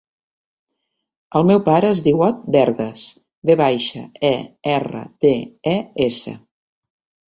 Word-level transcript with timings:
El 1.39 1.45
meu 1.49 1.61
pare 1.67 1.91
es 1.97 2.01
diu 2.09 2.25
Ot 2.29 2.41
Verdes: 2.57 3.05
ve 3.51 3.59
baixa, 3.63 4.05
e, 4.33 4.35
erra, 4.77 5.07
de, 5.29 5.39
e, 5.79 5.81
essa. 6.13 6.41